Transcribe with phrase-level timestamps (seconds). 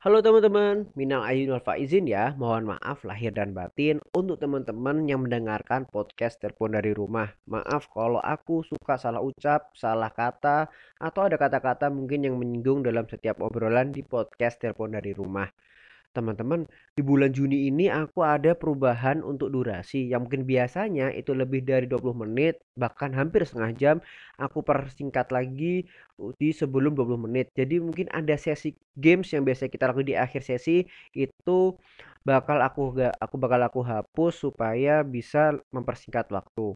[0.00, 2.32] Halo teman-teman, Minal Aidin Faizin ya.
[2.40, 7.28] Mohon maaf lahir dan batin untuk teman-teman yang mendengarkan podcast telepon dari rumah.
[7.44, 13.04] Maaf kalau aku suka salah ucap, salah kata, atau ada kata-kata mungkin yang menyinggung dalam
[13.12, 15.52] setiap obrolan di podcast telepon dari rumah.
[16.10, 16.66] Teman-teman,
[16.98, 21.86] di bulan Juni ini aku ada perubahan untuk durasi yang mungkin biasanya itu lebih dari
[21.86, 23.96] 20 menit, bahkan hampir setengah jam,
[24.34, 25.86] aku persingkat lagi
[26.34, 27.54] di sebelum 20 menit.
[27.54, 30.82] Jadi mungkin ada sesi games yang biasa kita lakukan di akhir sesi
[31.14, 31.78] itu
[32.26, 36.74] bakal aku gak aku bakal aku hapus supaya bisa mempersingkat waktu.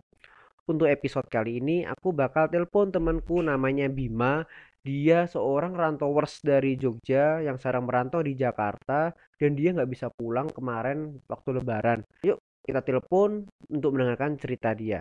[0.64, 4.46] Untuk episode kali ini aku bakal telepon temanku namanya Bima
[4.84, 10.52] dia seorang rantauers dari Jogja yang sekarang merantau di Jakarta dan dia nggak bisa pulang
[10.52, 12.05] kemarin waktu lebaran.
[12.20, 12.37] Yuk
[12.69, 15.01] kita telepon untuk mendengarkan cerita dia.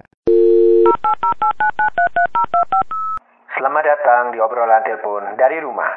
[3.59, 5.91] Selamat datang di obrolan telepon dari rumah.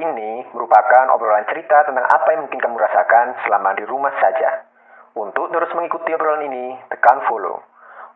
[0.00, 4.64] Ini merupakan obrolan cerita tentang apa yang mungkin kamu rasakan selama di rumah saja.
[5.12, 7.60] Untuk terus mengikuti obrolan ini, tekan follow.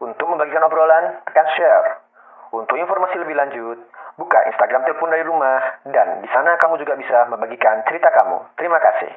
[0.01, 2.09] Untuk membagikan obrolan, tekan share.
[2.51, 3.79] Untuk informasi lebih lanjut,
[4.19, 8.43] buka Instagram telepon dari rumah dan di sana kamu juga bisa membagikan cerita kamu.
[8.59, 9.11] Terima kasih.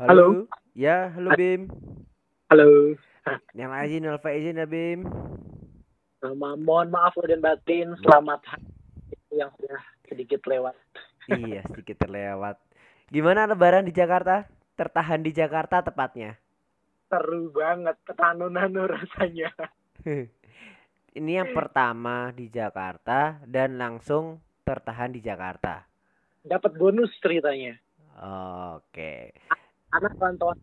[0.00, 0.08] Halo.
[0.08, 0.26] Halo.
[0.72, 1.68] Ya, halo Bim.
[2.48, 2.96] Halo.
[3.52, 5.04] Yang izin Alfa izin ya Bim.
[6.24, 7.92] Nama mohon maaf dan batin.
[8.00, 8.64] Selamat hari
[9.36, 10.72] yang sudah sedikit lewat.
[11.28, 12.56] iya, sedikit terlewat.
[13.12, 14.48] Gimana lebaran di Jakarta?
[14.80, 16.40] Tertahan di Jakarta tepatnya.
[17.14, 19.54] Seru banget, ketanu-nanu rasanya.
[21.18, 25.86] Ini yang pertama di Jakarta dan langsung tertahan di Jakarta.
[26.42, 27.78] Dapat bonus ceritanya.
[28.74, 29.30] Oke.
[29.94, 30.58] Anak rantauan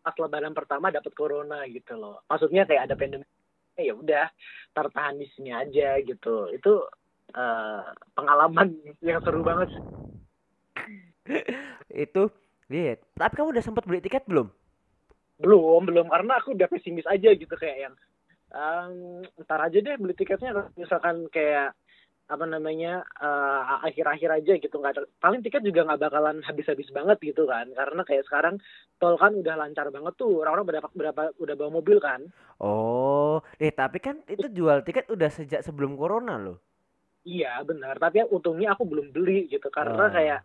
[0.00, 2.24] pas lebaran pertama dapat corona gitu loh.
[2.24, 3.28] Maksudnya kayak ada pandemi.
[3.76, 4.32] Eh, ya udah
[4.72, 6.48] tertahan di sini aja gitu.
[6.56, 6.88] Itu
[7.36, 7.84] eh,
[8.16, 9.76] pengalaman yang seru banget.
[12.08, 12.32] Itu
[12.72, 13.04] lihat.
[13.12, 14.48] Tapi kamu udah sempat beli tiket belum?
[15.42, 16.06] Belum, belum.
[16.12, 17.94] Karena aku udah pesimis aja gitu kayak yang
[18.54, 18.92] um,
[19.44, 20.50] ntar aja deh beli tiketnya.
[20.56, 21.74] Kalau misalkan kayak
[22.32, 24.76] apa namanya eh, akhir-akhir aja gitu.
[24.80, 27.66] Nggak paling tiket juga nggak bakalan habis-habis banget gitu kan.
[27.78, 28.54] Karena kayak sekarang
[29.00, 30.32] tol kan udah lancar banget tuh.
[30.42, 32.20] Orang-orang berapa berapa udah bawa mobil kan.
[32.66, 36.56] Oh, eh tapi kan itu jual tiket udah sejak sebelum corona loh.
[37.24, 37.94] iya benar.
[38.02, 39.68] Tapi untungnya aku belum beli gitu.
[39.70, 40.12] Karena Ah.
[40.14, 40.38] kayak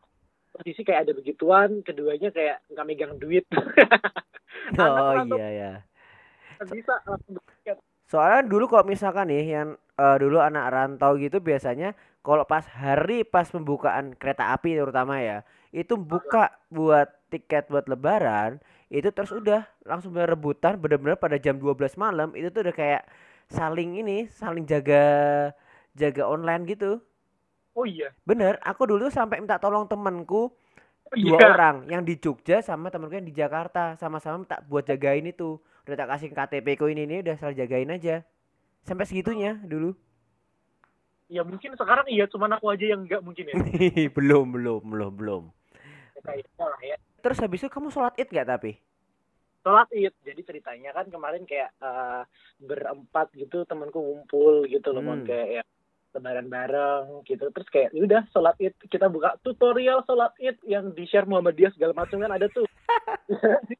[0.57, 3.45] posisi kayak ada begituan keduanya kayak nggak megang duit
[4.75, 5.71] Oh iya ya.
[6.67, 7.37] bisa langsung
[8.07, 9.69] Soalnya dulu kalau misalkan nih yang
[9.99, 11.91] eh, dulu anak rantau gitu biasanya
[12.23, 18.59] kalau pas hari pas pembukaan kereta api terutama ya, itu buka buat tiket buat lebaran,
[18.91, 23.03] itu terus udah langsung bener rebutan bener-bener pada jam 12 malam itu tuh udah kayak
[23.47, 25.03] saling ini, saling jaga
[25.95, 26.99] jaga online gitu.
[27.77, 28.09] Oh iya.
[28.25, 30.49] Bener, aku dulu sampai minta tolong temanku
[31.07, 31.47] Oh dua iya.
[31.55, 33.95] orang yang di Jogja sama temanku yang di Jakarta.
[33.95, 35.55] Sama-sama minta buat jagain itu.
[35.87, 38.27] Udah tak kasih KTP ku ini ini udah salah jagain aja.
[38.83, 39.95] Sampai segitunya dulu.
[41.27, 43.55] Ya mungkin sekarang iya cuman aku aja yang nggak mungkin ya.
[44.15, 45.43] Belum belum belum belum.
[46.19, 46.97] Kayaknya lah ya.
[47.23, 48.75] Terus habis itu kamu sholat id gak tapi?
[49.63, 50.11] Sholat id.
[50.23, 52.21] Jadi ceritanya kan kemarin kayak eh,
[52.59, 55.23] berempat gitu temanku ngumpul gitu loh Hmm.
[55.23, 55.63] kayak ya,
[56.15, 57.49] lebaran bareng gitu.
[57.51, 58.73] Terus kayak "Ya udah sholat id.
[58.87, 62.67] Kita buka tutorial sholat id yang di share Muhammadiyah segala macam kan ada tuh.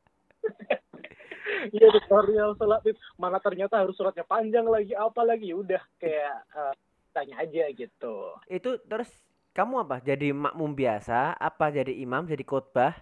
[1.68, 2.96] Iya tutorial sholat id.
[3.20, 5.52] Mana ternyata harus sholatnya panjang lagi apa lagi?
[5.52, 6.74] Ya udah kayak eh,
[7.12, 8.16] tanya aja gitu.
[8.48, 9.10] Itu terus
[9.58, 9.98] kamu apa?
[10.06, 11.34] Jadi makmum biasa?
[11.34, 12.94] Apa jadi imam jadi khotbah?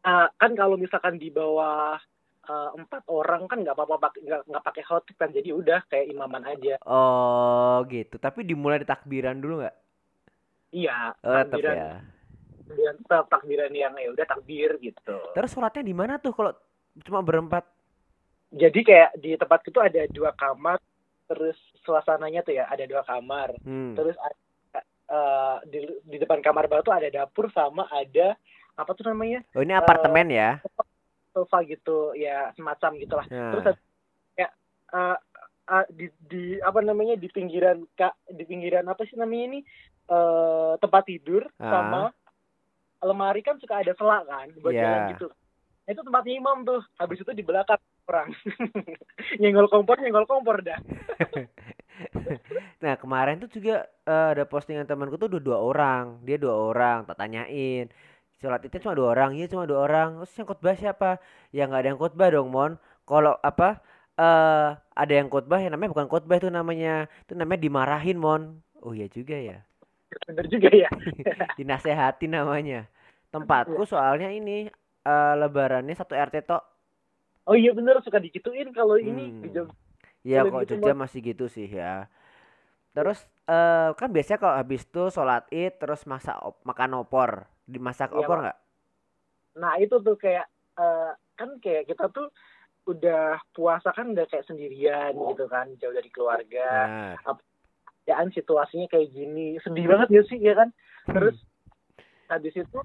[0.00, 2.00] Ah, kan kalau misalkan di bawah
[2.46, 6.78] eh, empat orang kan nggak apa-apa nggak pakai khotib kan jadi udah kayak imaman aja.
[6.86, 8.16] Oh gitu.
[8.16, 9.76] Tapi dimulai di takbiran dulu nggak?
[10.74, 11.74] Iya oh, tetap takbiran.
[11.74, 11.90] ya.
[12.66, 15.18] Takbiran tetap takbiran yang ya udah takbir gitu.
[15.34, 16.52] Terus sholatnya di mana tuh kalau
[17.02, 17.66] cuma berempat?
[18.54, 20.78] Jadi kayak di tempat itu ada dua kamar
[21.26, 23.58] terus suasananya tuh ya ada dua kamar.
[23.66, 23.98] Hmm.
[23.98, 24.38] terus ada,
[25.10, 28.38] eh, di di depan kamar baru tuh ada dapur sama ada
[28.76, 29.42] apa tuh namanya?
[29.56, 30.60] Oh ini apartemen ya
[31.36, 33.52] sofa gitu ya semacam gitulah Nah.
[33.52, 33.76] terus
[34.32, 34.52] kayak
[34.90, 35.16] eh,
[35.68, 39.60] eh, di di apa namanya di pinggiran kak di pinggiran apa sih namanya ini
[40.06, 41.68] eh tempat tidur Ah.
[41.68, 42.02] sama
[43.04, 44.80] lemari kan suka ada selak kan buat Iya.
[44.80, 45.28] jalan gitu
[45.86, 47.78] Nah, itu tempatnya imam tuh habis itu di belakang
[48.08, 48.32] orang
[49.38, 50.80] nyenggol kompor nyenggol kompor dah
[52.76, 57.08] Nah kemarin tuh juga eh, ada postingan temanku tuh udah dua orang, dia dua orang,
[57.08, 57.88] tak tanyain.
[58.36, 60.20] Sholat itu cuma dua orang, iya cuma dua orang.
[60.20, 61.10] Terus yang khotbah siapa?
[61.56, 62.72] Ya nggak ada yang khotbah dong, Mon.
[63.08, 63.80] Kalau apa?
[64.16, 68.42] eh ada yang khotbah yang namanya bukan khotbah itu namanya, itu namanya dimarahin, Mon.
[68.80, 69.60] Oh iya juga ya.
[70.24, 70.88] bener juga ya
[71.58, 72.88] Dinasehati namanya.
[73.28, 74.68] Tempatku soalnya ini
[75.04, 76.62] eh, lebarannya satu RT tok.
[77.46, 79.42] oh iya bener suka dikituin kalau ini Hmm.
[79.44, 79.74] di Jog-
[80.26, 82.08] Ya Kalau kok gitu Jogja mah- masih gitu sih ya.
[82.96, 87.46] Terus eh, kan biasanya kalau habis itu sholat id terus masak op- makan opor.
[87.66, 88.58] Dimasak Iya, opor nggak?
[89.56, 90.46] nah itu tuh kayak
[90.76, 92.28] eh, kan kayak kita tuh
[92.86, 96.68] udah puasa kan udah kayak sendirian gitu kan jauh dari keluarga.
[97.18, 97.36] Benar.
[98.06, 99.58] ya situasinya kayak gini.
[99.58, 100.70] Sedih banget ya sih ya kan?
[101.10, 101.34] Terus
[102.30, 102.78] habis itu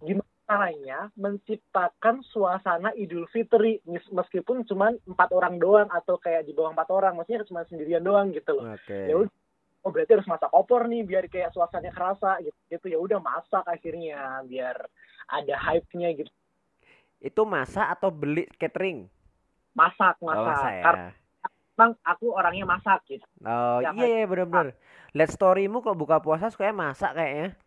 [0.00, 3.84] gimana caranya menciptakan suasana Idul Fitri?
[3.84, 8.00] Mes- meskipun cuma empat orang doang atau kayak di bawah empat orang maksudnya cuma sendirian
[8.00, 8.72] doang gitu loh.
[8.72, 8.96] Oke.
[9.12, 9.32] ya udah
[9.82, 13.64] oh berarti harus masak opor nih biar kayak suasananya kerasa gitu gitu ya udah masak
[13.66, 14.76] akhirnya biar
[15.28, 16.30] ada hype-nya gitu
[17.22, 19.06] Itu masak atau beli catering?
[19.72, 20.82] masak Oh, masak masak ya.
[20.84, 21.08] karena
[21.72, 24.78] memang aku orangnya masak gitu Oh Ya, iya iya bener-bener.
[25.16, 27.58] Lihat storymu kalau buka puasa sukanya masak kayaknya.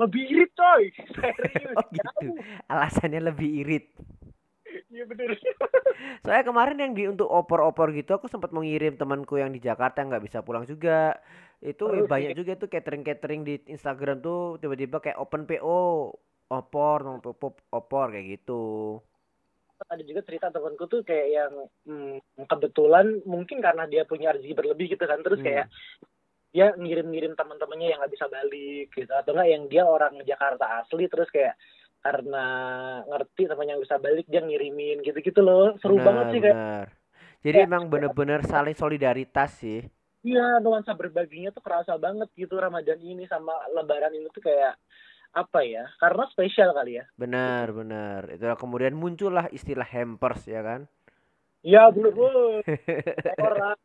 [0.00, 0.84] lebih irit coy
[1.36, 2.26] serius Oh gitu.
[2.68, 3.84] Alasannya lebih irit.
[5.02, 5.30] Iya bener
[6.22, 10.14] Soalnya kemarin yang di untuk opor-opor gitu aku sempat mengirim temanku yang di Jakarta yang
[10.14, 11.18] nggak bisa pulang juga.
[11.58, 16.10] Itu Terus, banyak juga tuh catering-catering di Instagram tuh tiba-tiba kayak open PO
[16.52, 16.98] opor,
[17.72, 18.98] opor kayak gitu.
[19.82, 21.52] ada juga cerita temanku tuh kayak yang
[21.90, 25.48] hmm, kebetulan mungkin karena dia punya rezeki berlebih gitu kan terus Hmm.
[25.50, 25.66] kayak
[26.54, 31.10] dia ngirim-ngirim teman-temannya yang nggak bisa balik gitu atau enggak yang dia orang Jakarta asli
[31.10, 31.58] terus kayak
[32.02, 32.44] karena
[33.06, 36.86] ngerti temannya nggak bisa balik dia ngirimin gitu-gitu loh seru Bener, banget sih kayak bener.
[37.42, 39.80] Jadi kayak- emang bener-bener saling solidaritas sih.
[40.22, 44.78] iya nuansa berbaginya tuh kerasa banget gitu Ramadan ini sama Lebaran ini tuh kayak
[45.32, 48.28] apa ya karena spesial kali ya Benar, benar.
[48.28, 50.80] Itulah kemudian muncullah istilah hampers ya kan.
[51.60, 52.12] iya bener
[53.40, 53.78] orang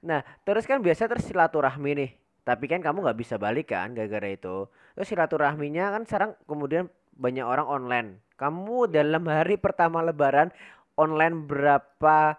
[0.00, 2.10] Nah, terus kan biasa terus silaturahmi nih.
[2.44, 4.68] Tapi kan kamu nggak bisa balik kan gara-gara itu.
[4.94, 6.84] Terus silaturahminya kan sekarang kemudian
[7.16, 8.08] banyak orang online.
[8.36, 10.52] Kamu dalam hari pertama lebaran
[10.96, 12.36] online berapa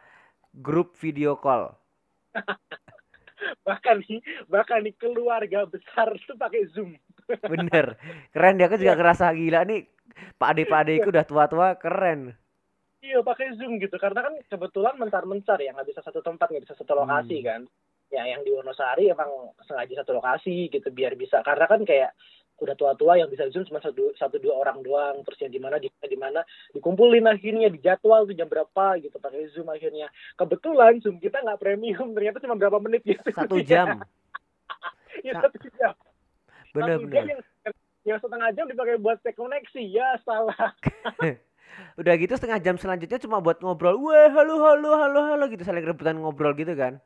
[0.53, 1.73] grup video call?
[3.67, 6.95] bahkan nih bahkan nih keluarga besar tuh pakai zoom
[7.51, 7.97] Bener.
[8.31, 9.85] Keren dia aku juga kerasa gila nih.
[10.39, 12.37] Pak Ade Pak Adeku udah tua-tua keren.
[13.01, 16.75] iya pakai zoom gitu karena kan kebetulan mencar-mencar ya nggak bisa satu tempat nggak bisa
[16.75, 17.45] satu lokasi Hmm.
[17.45, 17.61] kan
[18.13, 22.13] ya yang di Wonosari emang sengaja satu lokasi gitu biar bisa karena kan kayak
[22.55, 25.75] udah tua-tua yang bisa zoom cuma satu satu dua orang doang terus yang di mana
[25.75, 26.39] di mana di mana
[26.71, 30.07] dikumpulin akhirnya di jadwal tuh jam berapa gitu pakai zoom akhirnya
[30.39, 33.99] kebetulan zoom kita nggak premium ternyata cuma berapa menit gitu Satu jam.
[35.19, 35.91] ya, Sa- satu jam
[36.71, 37.25] Bener Satu jam bener.
[37.27, 37.41] yang,
[38.07, 40.55] yang setengah jam dipakai buat cek koneksi ya salah
[41.99, 43.99] Udah gitu setengah jam selanjutnya cuma buat ngobrol.
[43.99, 47.03] Wah, halo halo halo halo gitu saling rebutan ngobrol gitu kan.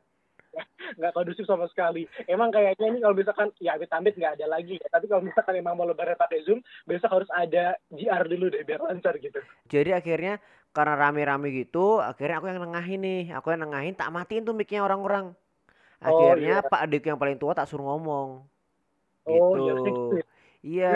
[0.98, 2.06] nggak kondusif sama sekali.
[2.26, 4.88] Emang kayaknya ini kalau misalkan ya amit-amit nggak ada lagi ya.
[4.90, 8.82] Tapi kalau misalkan emang mau lebaran pakai Zoom, besok harus ada GR dulu deh biar
[8.82, 9.38] lancar gitu.
[9.70, 13.22] Jadi akhirnya karena rame-rame gitu, akhirnya aku yang nengahin nih.
[13.38, 15.34] Aku yang nengahin tak matiin tuh mic-nya orang-orang.
[16.00, 16.70] Oh, Akhirnya iya.
[16.70, 18.40] Pak Adik yang paling tua tak suruh ngomong.
[19.28, 19.60] Oh, Gitu.
[19.60, 20.26] iya, gitu ya.
[20.60, 20.92] Iya.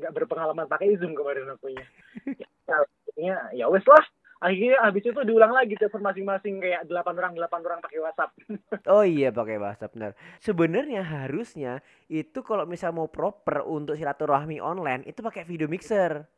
[0.00, 1.84] Nggak berpengalaman pakai Zoom kemarin akunya.
[2.40, 4.04] ya, akhirnya ya wes lah.
[4.44, 8.30] Akhirnya habis itu diulang lagi telepon masing-masing kayak delapan orang delapan orang pakai WhatsApp.
[8.92, 10.12] Oh iya pakai bahasa benar.
[10.44, 11.80] Sebenarnya harusnya
[12.12, 16.28] itu kalau misal mau proper untuk silaturahmi online itu pakai video mixer.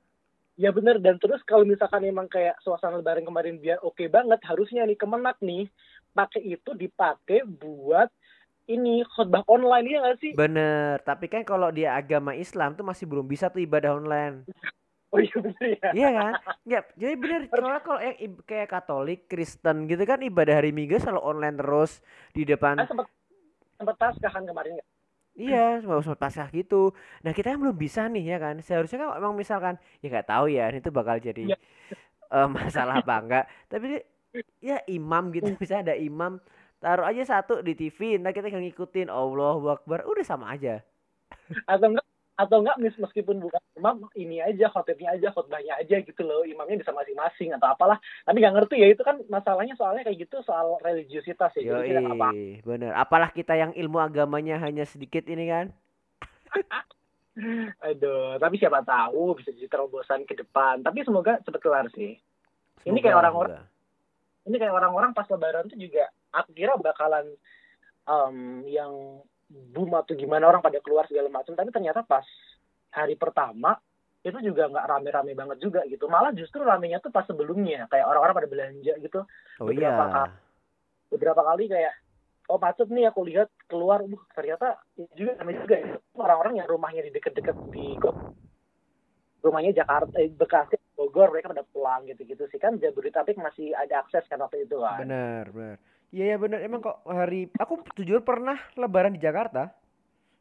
[0.55, 4.87] Ya bener dan terus kalau misalkan emang kayak suasana lebaran kemarin biar oke banget harusnya
[4.87, 5.67] nih kemenak nih
[6.15, 8.07] pakai itu dipakai buat
[8.71, 10.33] ini khotbah online ya nggak sih?
[10.39, 11.03] Bener.
[11.03, 14.47] Tapi kan kalau dia agama Islam tuh masih belum bisa tuh ibadah online.
[15.17, 15.89] Oh iya bener ya.
[15.97, 16.33] Iya kan?
[16.69, 17.41] Ya, jadi bener.
[17.49, 22.05] Soalnya kalau yang kayak Katolik, Kristen gitu kan ibadah hari Minggu selalu online terus
[22.37, 22.85] di depan.
[22.85, 23.09] Sempat
[23.81, 24.89] sempat paskah kan kemarin nggak?
[25.37, 26.97] Iya, semua pascah gitu.
[27.21, 28.57] Nah kita yang belum bisa nih ya kan.
[28.61, 31.59] Seharusnya kan emang misalkan ya nggak tahu ya ini tuh bakal jadi Iya.
[32.33, 33.45] eh, masalah apa enggak.
[33.69, 34.01] Tapi
[34.61, 36.41] ya imam gitu bisa ada imam
[36.77, 40.85] taruh aja satu di TV, nah kita tinggal ngikutin Allah Akbar, udah sama aja.
[41.65, 42.05] atau enggak
[42.37, 46.77] atau enggak mis- meskipun bukan imam ini aja khotibnya aja khotbahnya aja gitu loh imamnya
[46.79, 50.77] bisa masing-masing atau apalah tapi nggak ngerti ya itu kan masalahnya soalnya kayak gitu soal
[50.79, 52.35] religiusitas ya jadi kita nggak paham.
[52.35, 52.93] Yoi, bener.
[52.93, 55.67] Apalah kita yang ilmu agamanya hanya sedikit ini kan.
[57.83, 62.17] aduh tapi siapa tahu bisa jadi terobosan ke depan tapi semoga cepet kelar sih
[62.81, 63.67] Ini Semoga, kayak orang-orang-
[64.47, 67.29] ini kayak orang-orang pas lebaran tuh juga aku kira bakalan
[68.05, 68.93] em, yang
[69.47, 71.55] boom atau gimana orang pada keluar segala macam.
[71.55, 72.27] Tapi ternyata pas
[72.91, 73.79] hari pertama
[74.27, 76.11] itu juga nggak rame-rame banget juga gitu.
[76.11, 77.87] Malah justru ramenya tuh pas sebelumnya.
[77.87, 79.21] Kayak orang-orang pada belanja gitu.
[79.63, 80.15] Oh beberapa iya.
[80.15, 80.35] kali.
[81.07, 81.95] beberapa kali kayak
[82.51, 84.03] oh macet nih aku lihat keluar.
[84.03, 85.95] Uh, ternyata ya juga namanya juga ya.
[86.19, 87.87] orang-orang yang rumahnya di deket-deket di
[89.47, 92.59] rumahnya Jakarta eh, Bekasi Bogor mereka pada pulang gitu-gitu sih.
[92.59, 95.07] Kan Jabodetabek masih ada akses kan waktu itu kan.
[95.07, 95.79] Benar benar
[96.17, 99.77] iya ya benar emang kok hari aku jujur pernah lebaran di Jakarta.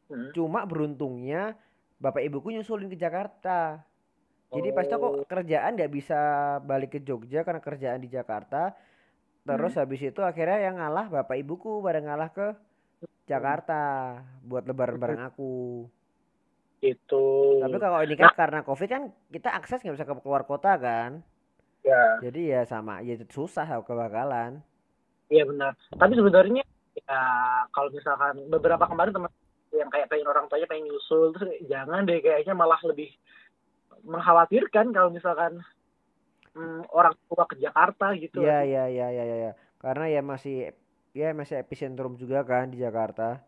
[0.06, 0.30] Hmm.
[0.30, 1.58] cuma beruntungnya
[1.98, 3.82] bapak ibuku nyusulin ke Jakarta.
[4.54, 4.74] Jadi oh.
[4.78, 6.20] pasti aku kerjaan nggak bisa
[6.62, 8.70] balik ke Jogja karena kerjaan di Jakarta.
[9.42, 9.80] Terus hmm.
[9.82, 12.54] habis itu akhirnya yang ngalah bapak ibuku pada ngalah ke
[13.26, 13.82] Jakarta
[14.46, 15.82] buat lebaran bareng aku.
[16.78, 17.58] Itu.
[17.58, 19.02] Tapi kalau ini kan nah, karena covid kan
[19.34, 21.18] kita akses nggak bisa ke keluar kota kan.
[21.82, 22.22] Ya.
[22.22, 24.62] Jadi ya sama ya susah kebakalan
[25.32, 26.62] iya benar tapi sebenarnya
[26.96, 27.20] ya
[27.70, 29.30] kalau misalkan beberapa kemarin teman
[29.74, 33.12] yang kayak pengen orang tuanya pengen nyusul terus jangan deh kayaknya malah lebih
[34.06, 35.60] mengkhawatirkan kalau misalkan
[36.56, 38.40] hmm, orang tua ke Jakarta gitu.
[38.40, 39.52] Iya iya iya iya ya.
[39.76, 40.72] karena ya masih
[41.12, 43.44] ya masih epicentrum juga kan di Jakarta.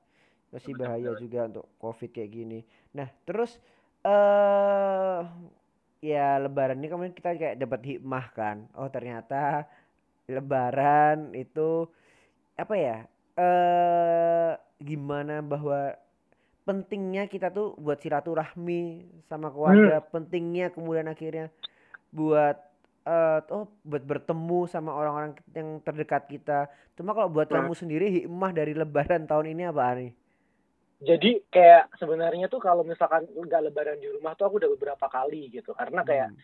[0.49, 2.61] Masih bahaya juga untuk Covid kayak gini.
[2.97, 3.61] Nah, terus
[4.00, 5.28] eh uh,
[6.00, 8.64] ya lebaran ini kemudian kita kayak dapat hikmah kan.
[8.73, 9.68] Oh, ternyata
[10.28, 11.88] lebaran itu
[12.54, 12.99] apa ya?
[13.35, 15.97] Eh gimana bahwa
[16.68, 20.08] pentingnya kita tuh buat silaturahmi sama keluarga, hmm.
[20.12, 21.49] pentingnya kemudian akhirnya
[22.12, 22.61] buat
[23.08, 26.68] uh, oh buat bertemu sama orang-orang yang terdekat kita.
[26.92, 30.12] Cuma kalau buat kamu sendiri hikmah dari lebaran tahun ini apa nih?
[30.99, 35.49] Jadi kayak sebenarnya tuh kalau misalkan nggak lebaran di rumah tuh aku udah beberapa kali
[35.49, 35.73] gitu.
[35.73, 36.40] Karena kayak hmm.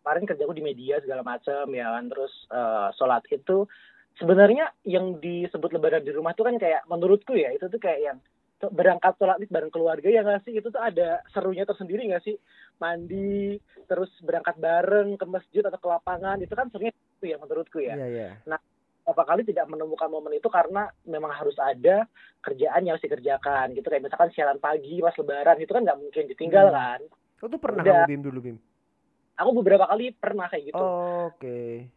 [0.00, 2.04] Kemarin kerjaku di media segala macam ya kan.
[2.08, 3.68] Terus uh, sholat itu
[4.16, 8.18] sebenarnya yang disebut lebaran di rumah tuh kan kayak menurutku ya itu tuh kayak yang
[8.60, 10.56] berangkat sholat id bareng keluarga ya nggak sih?
[10.56, 12.36] Itu tuh ada serunya tersendiri nggak sih?
[12.80, 17.78] Mandi terus berangkat bareng ke masjid atau ke lapangan itu kan serunya itu ya menurutku
[17.80, 17.96] ya.
[17.96, 18.32] Yeah, yeah.
[18.48, 18.60] nah
[19.10, 22.06] beberapa kali tidak menemukan momen itu karena memang harus ada
[22.46, 23.90] kerjaan yang harus dikerjakan gitu.
[23.90, 26.76] Kayak misalkan siaran pagi pas lebaran itu kan nggak mungkin ditinggal hmm.
[26.78, 27.00] kan
[27.42, 28.56] Kau tuh pernah Udah, bim dulu bim
[29.40, 30.78] aku beberapa kali pernah kayak gitu.
[30.78, 31.88] Oh, oke okay.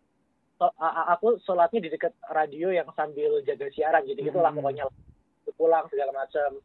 [0.56, 0.72] so,
[1.12, 4.30] aku sholatnya di dekat radio yang sambil jaga siaran jadi gitu, hmm.
[4.32, 4.86] gitulah pokoknya
[5.60, 6.64] pulang segala macam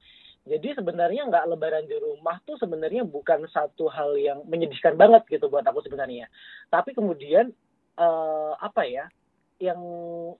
[0.49, 5.53] jadi sebenarnya nggak lebaran di rumah tuh sebenarnya bukan satu hal yang menyedihkan banget gitu
[5.53, 6.33] buat aku sebenarnya.
[6.73, 7.53] Tapi kemudian
[8.01, 9.13] uh, apa ya
[9.61, 9.79] yang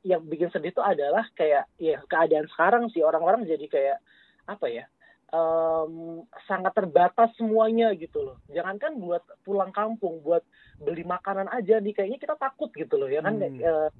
[0.01, 3.05] yang bikin sedih itu adalah kayak ya keadaan sekarang sih.
[3.05, 3.99] Orang-orang jadi kayak
[4.49, 4.89] apa ya
[5.33, 8.37] um, sangat terbatas semuanya gitu loh.
[8.53, 10.45] Jangankan buat pulang kampung buat
[10.79, 13.37] beli makanan aja nih kayaknya kita takut gitu loh ya kan?
[13.37, 13.61] Hmm.
[13.61, 13.91] uh,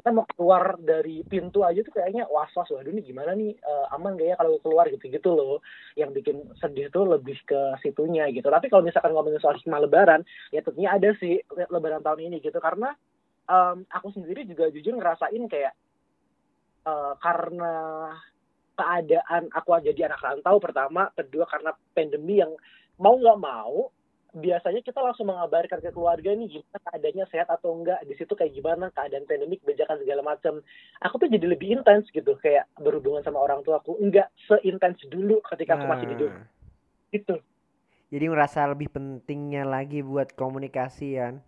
[0.00, 3.52] kita mau keluar dari pintu aja tuh kayaknya was was waduh ini gimana nih?
[3.60, 4.88] Uh, aman gak ya kalau keluar?
[4.88, 5.60] Gitu gitu loh.
[5.92, 8.48] Yang bikin sedih tuh lebih ke situnya gitu.
[8.48, 12.56] Tapi kalau misalkan ngomongin soal hikmah lebaran ya tentunya ada sih lebaran tahun ini gitu.
[12.56, 12.96] Karena
[13.44, 15.76] um, aku sendiri juga jujur ngerasain kayak
[16.88, 17.74] uh, karena
[18.80, 22.56] keadaan aku jadi anak rantau pertama kedua karena pandemi yang
[22.96, 23.92] mau nggak mau
[24.30, 28.54] biasanya kita langsung mengabarkan ke keluarga nih gimana keadaannya sehat atau enggak di situ kayak
[28.54, 30.62] gimana keadaan pandemik bejakan segala macam
[31.02, 35.42] aku tuh jadi lebih intens gitu kayak berhubungan sama orang tua aku enggak seintens dulu
[35.50, 36.46] ketika aku masih hidup nah.
[37.10, 37.36] itu
[38.10, 41.42] jadi ngerasa lebih pentingnya lagi buat komunikasi kan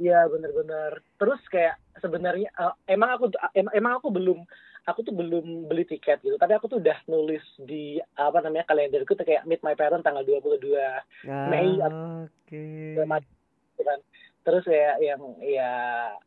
[0.00, 1.04] Iya benar-benar.
[1.20, 4.48] Terus kayak sebenarnya uh, emang aku em, emang aku belum
[4.86, 6.36] aku tuh belum beli tiket gitu.
[6.36, 10.24] Tapi aku tuh udah nulis di apa namanya kalenderku tuh kayak meet my parent tanggal
[10.24, 11.02] 22 ah,
[11.48, 11.76] Mei.
[11.76, 12.30] Oke.
[12.48, 12.96] Okay.
[12.96, 14.00] Gitu kan.
[14.40, 15.72] Terus ya yang ya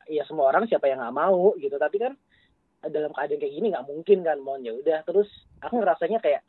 [0.06, 1.76] ya semua orang siapa yang nggak mau gitu.
[1.78, 2.14] Tapi kan
[2.84, 5.00] dalam keadaan kayak gini nggak mungkin kan mau ya udah.
[5.08, 5.30] Terus
[5.64, 6.42] aku ngerasanya kayak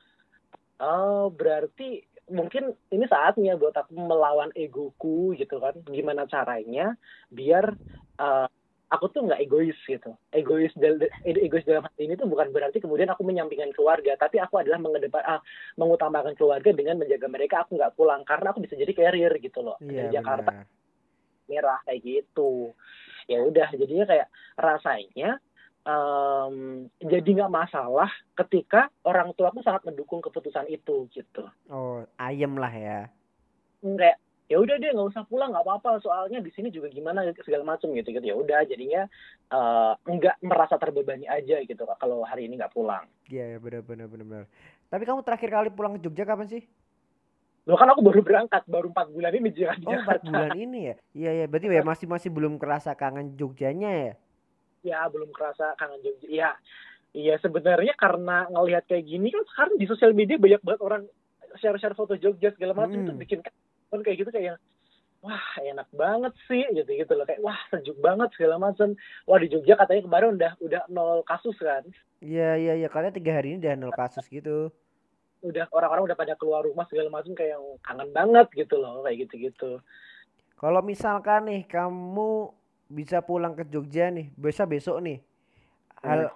[0.83, 6.97] oh berarti mungkin ini saatnya buat aku melawan egoku gitu kan gimana caranya
[7.29, 7.77] biar
[8.17, 8.49] uh,
[8.95, 13.11] aku tuh nggak egois gitu egois dalam egois dalam hati ini tuh bukan berarti kemudian
[13.11, 15.43] aku menyampingkan keluarga tapi aku adalah mengedepan ah,
[15.75, 19.77] mengutamakan keluarga dengan menjaga mereka aku nggak pulang karena aku bisa jadi carrier gitu loh
[19.83, 20.63] iya, di Jakarta
[21.51, 22.73] merah kayak gitu
[23.27, 25.43] ya udah jadinya kayak rasanya
[25.85, 28.11] um, jadi nggak masalah
[28.45, 31.45] ketika orang tua aku sangat mendukung keputusan itu gitu.
[31.69, 33.01] Oh, ayem lah ya.
[33.85, 37.65] Kayak ya udah deh nggak usah pulang nggak apa-apa soalnya di sini juga gimana segala
[37.65, 39.09] macam gitu gitu ya udah jadinya
[39.49, 43.09] uh, nggak merasa terbebani aja gitu kalau hari ini nggak pulang.
[43.33, 44.45] Iya yeah, benar benar benar benar.
[44.93, 46.63] Tapi kamu terakhir kali pulang ke Jogja kapan sih?
[47.65, 49.89] Lo kan aku baru berangkat, baru empat bulan ini Jakarta.
[49.89, 50.95] Oh empat bulan ini ya?
[51.17, 54.15] Iya iya, berarti ya masih masih belum kerasa kangen Jogjanya ya?
[54.85, 56.51] ya belum kerasa kangen Jogja ya
[57.17, 61.03] iya sebenarnya karena ngelihat kayak gini kan sekarang di sosial media banyak banget orang
[61.59, 63.09] share-share foto Jogja segala macam hmm.
[63.09, 63.41] itu bikin
[63.95, 64.59] kan kayak gitu kayak
[65.23, 68.93] wah enak banget sih gitu gitu loh kayak wah sejuk banget segala macam
[69.25, 71.87] wah di Jogja katanya kemarin udah udah nol kasus kan
[72.19, 74.69] Iya iya iya katanya tiga hari ini udah nol kasus gitu.
[75.41, 79.29] udah orang-orang udah pada keluar rumah segala macam kayak yang kangen banget gitu loh kayak
[79.29, 79.71] gitu gitu
[80.55, 82.49] Kalau misalkan nih kamu
[82.87, 85.21] bisa pulang ke Jogja nih, besok besok nih,
[86.01, 86.33] hal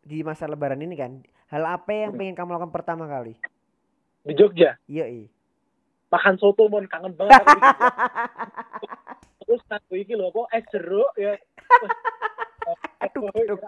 [0.00, 2.20] di masa Lebaran ini kan, hal apa yang Hmm.
[2.20, 3.34] pengen kamu lakukan pertama kali?
[4.22, 5.26] di Jogja Iya iya.
[6.12, 7.80] Makan soto mon kangen banget Jogja.
[9.42, 11.34] terus aku iki loh kok es jeruk ya
[13.02, 13.58] Aduh, aduh.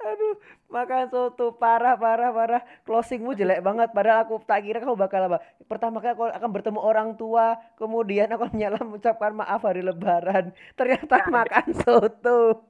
[0.00, 0.34] Aduh,
[0.72, 2.62] makan soto parah parah parah.
[2.88, 3.92] Closingmu jelek banget.
[3.92, 5.44] Padahal aku tak kira kamu bakal apa.
[5.68, 10.56] Pertama kali aku akan bertemu orang tua, kemudian aku menyala mengucapkan maaf hari Lebaran.
[10.72, 12.64] Ternyata Nah, makan soto.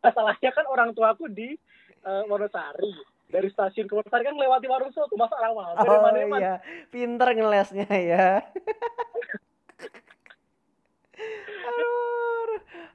[0.00, 1.54] masalahnya kan orang tua aku di
[2.02, 5.56] eh, Wonosari dari stasiun ke Wonosari kan melewati warung soto masa dari
[5.88, 6.54] Oh mana iya,
[6.92, 8.44] pinter ngelesnya ya.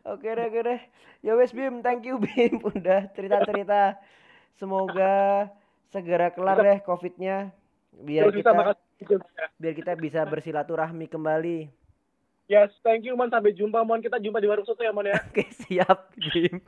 [0.07, 0.79] Oke deh, oke deh.
[1.25, 3.99] Ya wes Bim, thank you Bim udah cerita-cerita.
[4.55, 5.49] Semoga
[5.91, 7.51] segera kelar deh COVID-nya.
[7.91, 8.53] Biar kita
[9.57, 11.67] biar kita bisa bersilaturahmi kembali.
[12.47, 13.27] Yes, thank you Mon.
[13.27, 13.99] Sampai jumpa Mon.
[13.99, 15.19] Kita jumpa di warung soto ya Mon ya.
[15.27, 16.63] Oke, siap Bim.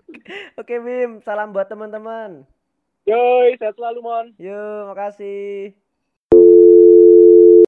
[0.59, 2.43] Oke Bim, salam buat teman-teman.
[3.09, 4.25] Yoi, sehat selalu Mon.
[4.37, 5.73] Yuk, makasih.